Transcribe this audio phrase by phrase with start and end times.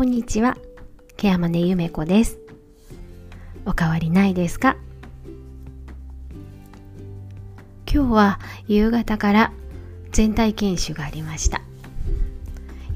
[0.00, 0.56] こんにちは。
[1.18, 2.38] ケアマネゆめこです。
[3.66, 4.78] おかわりないですか？
[7.86, 9.52] 今日は夕方から
[10.10, 11.60] 全体研修がありました。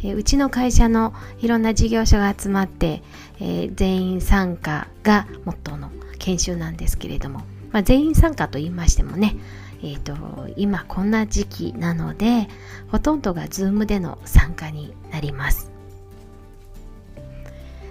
[0.03, 3.03] えうちの会社のいろんな事業所が集まって、
[3.39, 7.41] えー、全員参加がモットーの研修なんですけれども、
[7.71, 9.37] まあ、全員参加と言いましてもね、
[9.83, 10.15] えーと、
[10.57, 12.49] 今こんな時期なので
[12.91, 15.71] ほとんどが Zoom での参加になります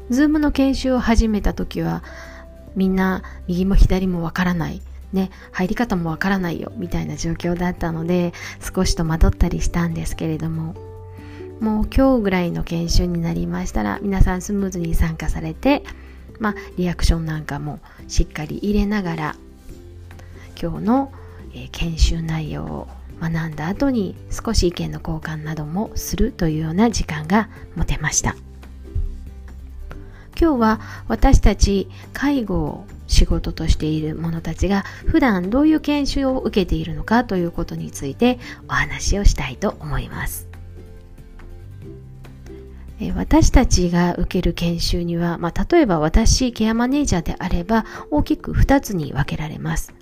[0.09, 2.03] Zoom の研修を始めた時は
[2.75, 4.81] みんな右も左もわからない。
[5.11, 6.71] ね、入り方もわからないよ。
[6.75, 10.75] みたいな状況だったので少し戸惑ったりしたんですけれども。
[11.59, 15.83] もう今日ぐらいの研修になりましたら皆さんスムーズに参加されて
[16.39, 17.79] まあリアクションなんかも
[18.09, 19.35] しっかり入れながら
[20.61, 21.11] 今日の
[21.53, 22.87] え研修内容を
[23.21, 28.35] 学んだ後に少し意見の交換などもするというような時間が持てました。
[30.39, 40.47] 今日は私たち介護を仕事としている者たちが普段どういう研修を受けているのかということについてお話をしたいと思います
[43.15, 49.93] 私たちが受ける研修には、まあ、例えば私ケアマネージャーであれば大きく2つに分けられます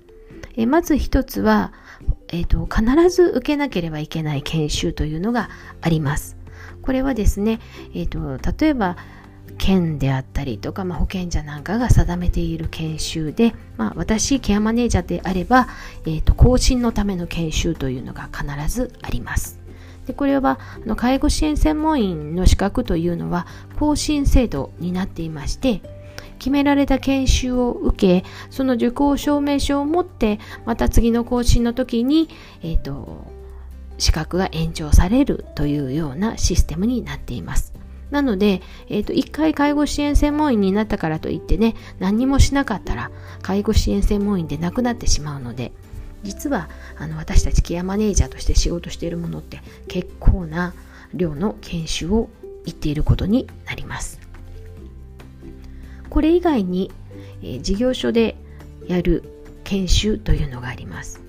[0.56, 1.72] えまず一つは、
[2.28, 5.48] えーと、必ず受けなければいけない研修というのが
[5.80, 6.36] あります。
[6.82, 7.60] これはですね、
[7.94, 8.96] えーと、例えば
[9.62, 15.68] 県であったりとか、まあ、保険者なんかが定めている研修で、まあ、私ケアマネージャーであれば、
[16.04, 19.60] えーと、更新のための研修というのが必ずあります。
[20.08, 23.46] でこれはあの介護支援専門員の資格というのは
[23.78, 25.80] 更新制度になっていまして
[26.40, 32.28] 決められた研修を受け、その受講証明書を持って、また次の更新の時に、
[32.64, 33.30] えっ、ー、と、
[33.96, 37.72] 資格が延長されるというようなシステムになっています。
[38.12, 43.10] なので、え、ー、と、一回介護支援専門員になったからといってね、何もしなかったら、
[43.40, 45.72] 介護支援専門員でなくなってしまうので、
[46.22, 50.74] 実は、あの、私たちケアマネージャーとして仕事しているものって結構な
[51.14, 52.28] 量の研修を
[52.66, 54.20] 行っていることになります。
[56.10, 56.92] これ以外に、
[57.42, 58.36] えー、事業所で
[58.86, 59.24] やる
[59.64, 61.22] 研修というのがあります。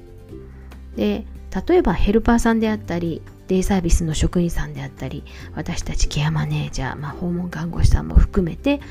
[0.97, 1.25] で
[1.67, 5.23] 例えばヘルパーさんであったりデイサービスの職員さんであったり
[5.55, 8.81] 私たちケアマネージャー、まあ、訪問看護師さんも含めて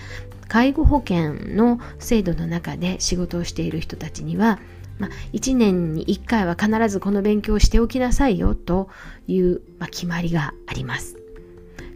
[0.48, 4.60] 介護保険の制度の中で仕事をしている人たちには、
[4.98, 8.90] まあ、1年に1回は必ずこの勉強をしておきなさいよと
[9.26, 11.16] いう、まあ、決まりがあります。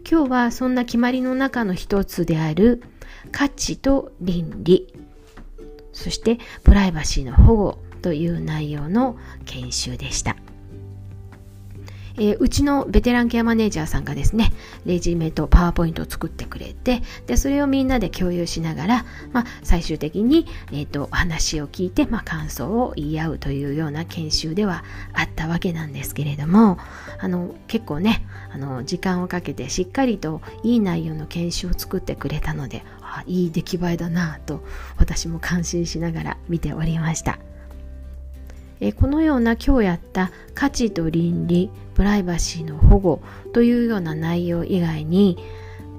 [0.09, 2.81] 今日はそんな決まりの中の一つである
[3.33, 4.87] 価値と倫理
[5.91, 10.37] そしてプライバシーの保護という内容の研修でした。
[12.17, 14.51] えー、うちのベテランケアマネージャーさんがですね、
[14.85, 24.83] レジメとパワーポイントを作ってくれて、で、それをみんなで共有しながら、まあ、最終的に、えっ、ー、と、話を聞いて、まあ、感想を言い合うというような研修では
[25.13, 26.77] あったわけなんですけれども、
[27.19, 34.63] あの、結構ね、あの、時間をかけてしっかりといい内容の研修を作ってくれたので、あいい出来栄えだなと、
[34.97, 37.39] 私も感心しながら見ておりました。
[38.79, 43.21] えこのような今日やった価値と倫理プライバシーの保護
[43.53, 45.37] というような内容以外に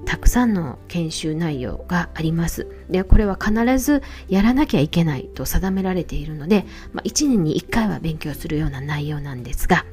[0.05, 2.67] たくさんの研修内容があります。
[2.89, 9.85] で、これは必ずやらなきゃいけないと定められているので、まあ、1年に1回は勉強するような内容なんですが、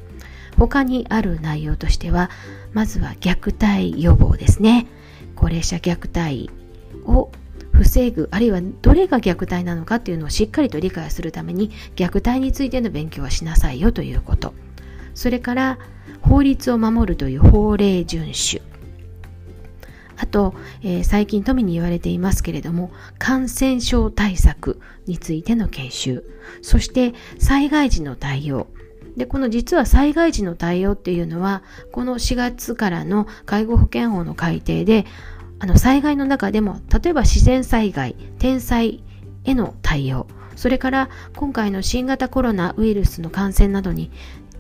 [0.57, 2.31] 他にある内容としては、
[2.73, 4.87] まずは虐待予防ですね。
[5.35, 6.51] 高齢者虐待
[7.05, 7.31] を
[7.77, 14.55] 防ぐあるいはどれが虐待なのかっていうのをしっかりと理解するために虐待についての勉強はしなさいよということ。
[15.15, 15.79] それから
[16.21, 18.63] 法律を守るという法令遵守。
[20.19, 26.25] あと、えー、最近富に言われていますけれども感染症対策についての研修。
[26.63, 28.69] そして災害時の対応。
[29.17, 35.07] で、この実は災害時の対応っていうのは、この4月からの介護保険法の改定で、
[35.59, 39.03] あの災害の中でも例えば自然災害天災
[39.45, 44.11] への対応それから今回の新型コロナウイルスの感染などに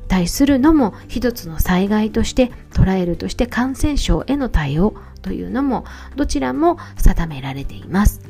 [0.08, 5.84] 対するのも一つの災害として捉えるとして感染症への対応というのも
[6.14, 8.25] どちらも定められています。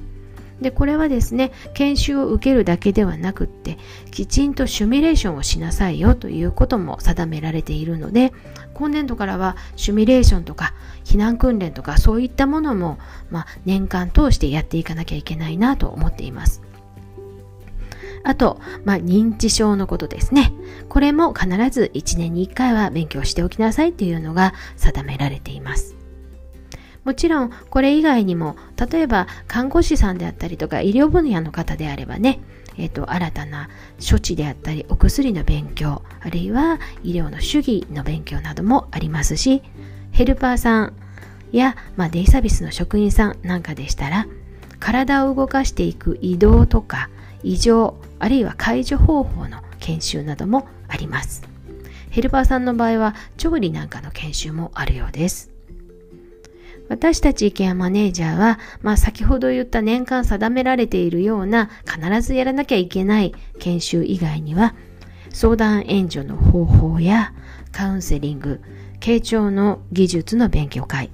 [0.60, 3.78] でこれはですね研修を受けるだけではなくって
[4.10, 8.32] きちんとシミュレーションをしなさいよということも定められているので
[8.72, 10.74] 今年度からはシミュレーションとか
[11.04, 12.98] 避難訓練とかそういったものも、
[13.30, 16.62] まあ、年間通してやっていかなきゃいけないなと思っています。
[18.22, 20.52] あと、まあ、認知症のことですね。
[20.88, 25.95] これも必ず1年に1回は勉強しておきなさいというのが定められています。
[27.06, 28.56] もちろんこれ以外にも
[28.90, 32.40] 例えば看護師さんであったりとか医療分野の方であればね
[32.78, 39.62] えーと、新たな処置であったりお薬の勉強あるいは医療の主義の勉強などもありますし
[40.12, 40.92] ヘルパーさん
[41.52, 44.26] や、まあ、デイサービスの職員さんなんかでしたら
[44.78, 47.08] 体を動かしていく移動とか
[47.42, 51.42] 異常あるいは解除方法の研修などもあります。
[52.10, 55.55] ヘルパーさんの場合は調理なんかの研修もあるようです。
[56.88, 64.74] 私たちケアマネージャーは、まあ、先ほど言った年間定められているような必ずやらなきゃいけない研修以外には
[65.30, 67.32] 相談援助の方法や
[67.72, 68.60] カウンセリング
[69.00, 71.10] 傾聴の技術の勉強会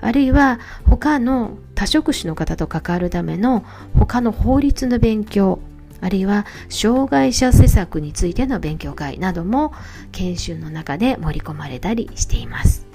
[0.00, 3.64] あるいは他の多職種の方と関わるための
[3.98, 5.60] 他の法律の勉強
[6.00, 9.72] あるいは障害者施策についての勉強会なども
[10.12, 12.87] 研修の中で盛り込まれたりしています。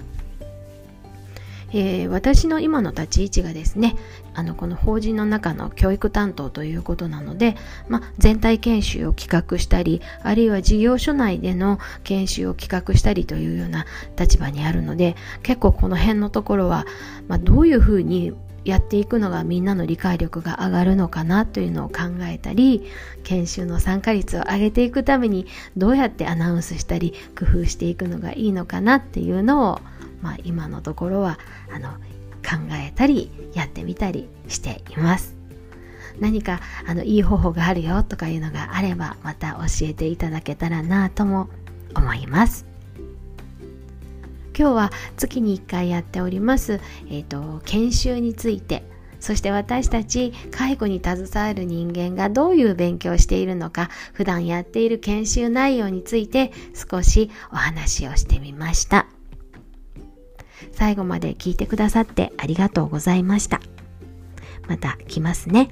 [1.74, 3.96] えー、私の今の立ち位置がですね
[4.34, 7.56] あのこの法人の中の教育担当ということなので、
[7.88, 13.86] ま全体研修を企画したりあるいは事業所内での研修を企画したりというような
[14.18, 16.86] 立場にあるので結構この辺のところは、
[17.28, 18.34] ま、どういうふうに
[18.66, 22.84] やっていくのがみんなの理解力が上がるのかなというのを考えたり
[23.24, 29.82] 研修の参加率を上げていくためにどうやってアナウンスしたり工夫していくのがいいのかなっていうのを
[30.24, 31.38] まあ、今のところは
[31.72, 35.36] あの考えたりやってみたりしています。
[36.20, 41.50] 何かあのいい方法があるよとかいうのがあればまた教えていただけたらなとも
[41.96, 42.73] 思います。
[44.58, 48.84] 今日は月に1回やっております、えーと、研修について
[49.20, 59.08] そして私たち介護に携わる人間がどういう勉強をしているのか普段やっている研修内容について少しお話をしてみました。
[60.74, 63.62] 最後まで聞いてくださってありがとうございました。
[64.68, 65.70] また来ますね。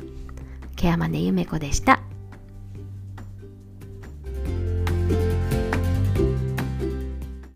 [0.75, 2.01] ケアマネゆめこでした。